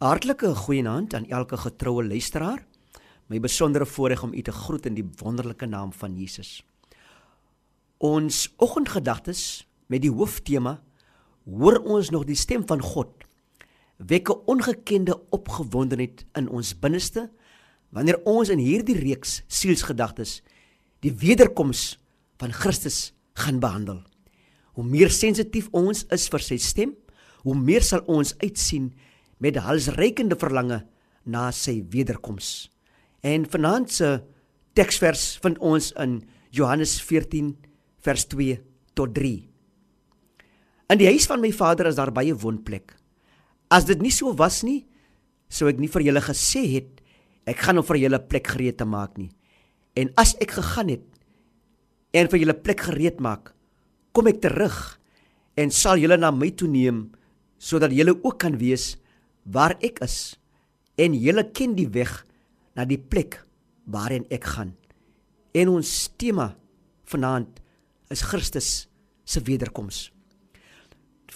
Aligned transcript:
Hartlike 0.00 0.54
goeienaand 0.56 1.12
aan 1.14 1.26
elke 1.28 1.58
getroue 1.60 2.00
luisteraar. 2.08 2.62
My 3.28 3.36
besondere 3.40 3.84
voorreg 3.86 4.22
om 4.24 4.30
u 4.32 4.42
te 4.42 4.52
groet 4.52 4.86
in 4.88 4.94
die 4.96 5.04
wonderlike 5.20 5.66
naam 5.68 5.90
van 5.92 6.14
Jesus. 6.16 6.62
Ons 8.00 8.46
oggendgedagtes 8.56 9.66
met 9.92 10.00
die 10.00 10.12
hooftema 10.12 10.78
Hoor 11.44 11.82
ons 11.84 12.08
nog 12.10 12.24
die 12.24 12.36
stem 12.36 12.64
van 12.64 12.80
God? 12.80 13.12
Wek 13.96 14.30
'n 14.30 14.40
ongekende 14.46 15.20
opgewondenheid 15.30 16.24
in 16.32 16.48
ons 16.48 16.72
binneste 16.78 17.28
wanneer 17.90 18.20
ons 18.24 18.48
in 18.48 18.58
hierdie 18.58 18.96
reeks 18.96 19.42
sielsgedagtes 19.48 20.40
die 21.00 21.12
wederkoms 21.12 22.00
van 22.38 22.52
Christus 22.52 23.12
gaan 23.34 23.60
behandel. 23.60 24.02
Hoe 24.72 24.84
meer 24.84 25.10
sensitief 25.10 25.68
ons 25.70 26.06
is 26.08 26.28
vir 26.28 26.40
sy 26.40 26.56
stem, 26.56 26.96
hoe 27.42 27.54
meer 27.54 27.82
sal 27.82 28.00
ons 28.06 28.38
uitsien 28.38 28.94
met 29.40 29.58
halsreikende 29.64 30.36
verlange 30.38 30.82
na 31.24 31.48
sy 31.52 31.80
wederkoms. 31.92 32.68
En 33.24 33.46
vanaand 33.48 33.92
se 33.92 34.10
teksvers 34.76 35.38
vind 35.44 35.58
ons 35.58 35.90
in 36.00 36.20
Johannes 36.54 36.98
14 37.02 37.54
vers 38.04 38.26
2 38.32 38.60
tot 38.96 39.14
3. 39.16 39.32
In 40.90 40.98
die 40.98 41.08
huis 41.10 41.28
van 41.30 41.42
my 41.42 41.52
Vader 41.54 41.90
is 41.90 41.98
daar 41.98 42.12
baie 42.12 42.34
woonplek. 42.34 42.96
As 43.70 43.86
dit 43.86 44.00
nie 44.02 44.12
so 44.14 44.32
was 44.36 44.64
nie, 44.66 44.82
sou 45.50 45.68
ek 45.70 45.78
nie 45.82 45.90
vir 45.90 46.08
julle 46.08 46.22
gesê 46.24 46.64
het 46.76 46.96
ek 47.48 47.62
gaan 47.64 47.80
om 47.80 47.86
vir 47.86 48.00
julle 48.04 48.20
plek 48.30 48.52
gereed 48.52 48.78
te 48.78 48.86
maak 48.86 49.16
nie. 49.18 49.30
En 49.98 50.10
as 50.20 50.36
ek 50.42 50.54
gegaan 50.58 50.90
het 50.92 51.06
en 52.14 52.28
vir 52.30 52.42
julle 52.42 52.56
plek 52.58 52.84
gereed 52.88 53.20
maak, 53.22 53.52
kom 54.14 54.28
ek 54.30 54.42
terug 54.42 54.76
en 55.58 55.72
sal 55.74 56.00
julle 56.02 56.18
na 56.18 56.30
my 56.34 56.50
toe 56.54 56.68
neem 56.70 57.08
sodat 57.60 57.94
julle 57.94 58.16
ook 58.16 58.38
kan 58.42 58.56
weet 58.58 58.96
waar 59.44 59.76
ek 59.80 60.02
is 60.04 60.36
en 61.00 61.16
julle 61.16 61.44
ken 61.56 61.74
die 61.78 61.88
weg 61.88 62.12
na 62.76 62.84
die 62.84 63.00
plek 63.00 63.40
waarheen 63.90 64.26
ek 64.30 64.44
gaan. 64.44 64.74
En 65.56 65.72
ons 65.72 65.90
tema 66.20 66.52
vanaand 67.10 67.60
is 68.10 68.22
Christus 68.26 68.88
se 69.24 69.42
wederkoms. 69.46 70.10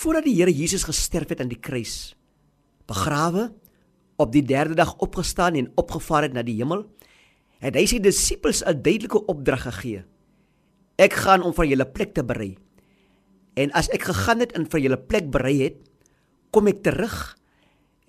Voordat 0.00 0.24
die 0.24 0.36
Here 0.38 0.52
Jesus 0.54 0.86
gesterf 0.88 1.28
het 1.28 1.42
aan 1.42 1.50
die 1.50 1.60
kruis, 1.60 2.14
begrawe, 2.88 3.50
op 4.20 4.32
die 4.32 4.44
3de 4.44 4.76
dag 4.76 4.94
opgestaan 5.00 5.56
en 5.56 5.70
opgevaar 5.80 6.28
het 6.28 6.34
na 6.36 6.44
die 6.44 6.58
hemel, 6.58 6.84
het 7.60 7.76
hy 7.76 7.84
sy 7.88 8.00
disippels 8.00 8.62
'n 8.64 8.82
duidelike 8.82 9.20
opdrag 9.28 9.62
gegee. 9.68 10.04
Ek 10.96 11.12
gaan 11.12 11.42
om 11.42 11.52
vir 11.52 11.66
julle 11.66 11.86
plek 11.86 12.14
te 12.14 12.24
berei. 12.24 12.56
En 13.56 13.72
as 13.72 13.88
ek 13.88 14.02
gegaan 14.02 14.40
het 14.40 14.52
en 14.52 14.66
vir 14.66 14.80
julle 14.80 14.98
plek 14.98 15.30
berei 15.30 15.62
het, 15.62 15.76
kom 16.50 16.66
ek 16.66 16.82
terug 16.82 17.36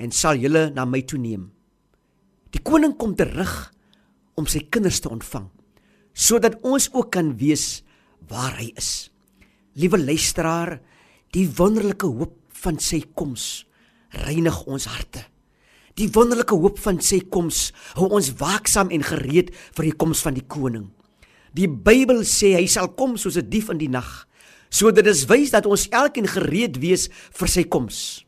en 0.01 0.11
sal 0.11 0.39
julle 0.41 0.69
na 0.73 0.85
my 0.85 1.03
toe 1.05 1.19
neem. 1.21 1.49
Die 2.51 2.61
koning 2.65 2.97
kom 2.99 3.13
terug 3.15 3.71
om 4.35 4.47
sy 4.49 4.65
kinders 4.73 5.01
te 5.03 5.11
ontvang 5.11 5.49
sodat 6.11 6.57
ons 6.67 6.89
ook 6.91 7.07
kan 7.15 7.29
weet 7.39 7.83
waar 8.27 8.57
hy 8.59 8.71
is. 8.75 9.09
Liewe 9.79 9.95
luisteraar, 9.95 10.81
die 11.31 11.47
wonderlike 11.47 12.07
hoop 12.07 12.35
van 12.63 12.79
sy 12.83 12.99
koms 13.15 13.63
reinig 14.25 14.57
ons 14.67 14.89
harte. 14.91 15.23
Die 15.95 16.09
wonderlike 16.11 16.55
hoop 16.55 16.79
van 16.83 16.99
sy 17.03 17.21
koms 17.31 17.69
hou 17.95 18.09
ons 18.11 18.33
waaksaam 18.39 18.91
en 18.91 19.03
gereed 19.03 19.53
vir 19.75 19.87
die 19.87 19.95
koms 19.95 20.23
van 20.23 20.35
die 20.35 20.45
koning. 20.47 20.89
Die 21.55 21.67
Bybel 21.67 22.23
sê 22.27 22.53
hy 22.55 22.67
sal 22.67 22.93
kom 22.95 23.17
soos 23.17 23.37
'n 23.37 23.49
dief 23.49 23.69
in 23.69 23.77
die 23.77 23.91
nag, 23.91 24.27
sodat 24.69 25.05
dit 25.05 25.27
wys 25.27 25.51
dat 25.51 25.65
ons 25.65 25.89
elkeen 25.91 26.27
gereed 26.27 26.79
wees 26.79 27.09
vir 27.31 27.47
sy 27.47 27.63
koms. 27.63 28.23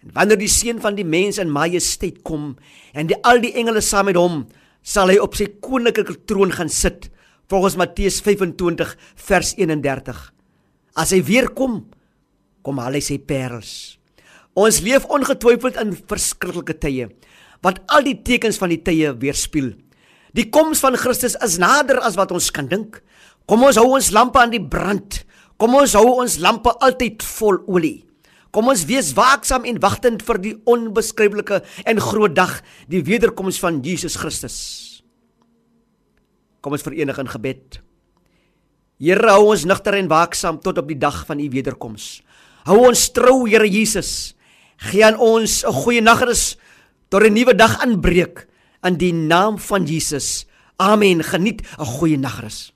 En 0.00 0.14
wanneer 0.16 0.40
die 0.40 0.48
seun 0.48 0.80
van 0.80 0.96
die 0.96 1.04
mens 1.04 1.38
in 1.40 1.52
majesteit 1.52 2.22
kom 2.24 2.54
en 2.96 3.10
die 3.10 3.18
al 3.26 3.42
die 3.42 3.52
engele 3.60 3.82
saam 3.84 4.08
met 4.08 4.18
hom, 4.18 4.46
sal 4.82 5.12
hy 5.12 5.18
op 5.20 5.36
sy 5.36 5.50
koninklike 5.60 6.22
troon 6.28 6.52
gaan 6.54 6.72
sit, 6.72 7.10
volgens 7.50 7.76
Matteus 7.76 8.20
25 8.24 8.94
vers 9.26 9.54
31. 9.58 10.20
As 10.96 11.12
hy 11.12 11.20
weer 11.26 11.50
kom, 11.52 11.82
kom 12.64 12.80
haal 12.80 12.96
hy 12.96 13.02
sy 13.04 13.18
parels. 13.18 13.98
Ons 14.58 14.80
leef 14.84 15.06
ongetwyfeld 15.10 15.78
in 15.82 15.92
verskriklike 15.94 16.78
tye, 16.80 17.10
wat 17.64 17.82
al 17.92 18.06
die 18.06 18.16
tekens 18.24 18.58
van 18.60 18.72
die 18.72 18.80
tye 18.82 19.12
weerspieël. 19.20 19.74
Die 20.36 20.46
koms 20.48 20.80
van 20.82 20.96
Christus 20.98 21.34
is 21.42 21.58
nader 21.58 21.98
as 22.06 22.16
wat 22.18 22.32
ons 22.32 22.52
kan 22.54 22.68
dink. 22.70 23.00
Kom 23.50 23.64
ons 23.66 23.78
hou 23.80 23.88
ons 23.96 24.12
lampe 24.14 24.38
aan 24.38 24.54
die 24.54 24.62
brand. 24.62 25.24
Kom 25.58 25.74
ons 25.74 25.96
hou 25.98 26.20
ons 26.22 26.38
lampe 26.40 26.72
altyd 26.86 27.24
vol 27.36 27.58
olie. 27.66 27.98
Kom 28.50 28.70
ons 28.70 28.82
wees 28.88 29.12
waaksaam 29.14 29.64
en 29.64 29.78
wagtend 29.82 30.24
vir 30.26 30.38
die 30.42 30.54
onbeskryflike 30.66 31.60
en 31.86 32.02
groot 32.02 32.34
dag, 32.34 32.56
die 32.90 33.02
wederkoms 33.06 33.60
van 33.62 33.78
Jesus 33.86 34.18
Christus. 34.18 34.58
Kom 36.60 36.74
ons 36.74 36.84
verenig 36.84 37.18
in 37.22 37.30
gebed. 37.30 37.78
Here, 39.00 39.30
hou 39.32 39.54
ons 39.54 39.64
nugter 39.64 39.96
en 39.96 40.10
waaksaam 40.10 40.58
tot 40.60 40.82
op 40.82 40.90
die 40.90 40.98
dag 40.98 41.22
van 41.28 41.40
u 41.40 41.46
wederkoms. 41.48 42.20
Hou 42.68 42.82
ons 42.90 43.06
trou, 43.16 43.46
Here 43.48 43.64
Jesus. 43.64 44.34
Gee 44.90 45.04
aan 45.04 45.16
ons 45.16 45.64
'n 45.64 45.72
goeie 45.72 46.00
nagrus 46.00 46.56
tot 47.08 47.22
'n 47.22 47.32
nuwe 47.32 47.54
dag 47.54 47.80
aanbreek 47.80 48.46
in 48.84 48.96
die 48.96 49.12
naam 49.12 49.58
van 49.58 49.86
Jesus. 49.86 50.46
Amen. 50.76 51.22
Geniet 51.22 51.62
'n 51.78 51.84
goeie 51.84 52.18
nagrus. 52.18 52.72